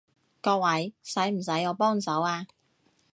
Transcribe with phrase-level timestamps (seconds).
[0.41, 2.47] 各位，使唔使我幫手啊？